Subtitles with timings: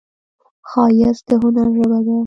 [0.69, 2.17] ښایست د هنر ژبه ده